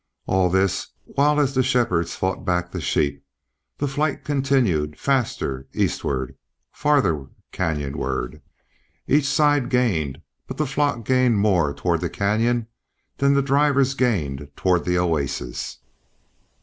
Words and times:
All 0.25 0.49
this 0.49 0.87
while 1.05 1.39
as 1.39 1.53
the 1.53 1.61
shepherds 1.61 2.15
fought 2.15 2.43
back 2.43 2.71
the 2.71 2.81
sheep, 2.81 3.23
the 3.77 3.87
flight 3.87 4.23
continued 4.23 4.97
faster 4.97 5.67
eastward, 5.73 6.35
farther 6.71 7.27
canyonward. 7.51 8.41
Each 9.05 9.25
side 9.27 9.69
gained, 9.69 10.19
but 10.47 10.57
the 10.57 10.65
flock 10.65 11.05
gained 11.05 11.37
more 11.37 11.71
toward 11.71 12.01
the 12.01 12.09
canyon 12.09 12.65
than 13.17 13.35
the 13.35 13.43
drivers 13.43 13.93
gained 13.93 14.49
toward 14.55 14.85
the 14.85 14.97
oasis. 14.97 15.77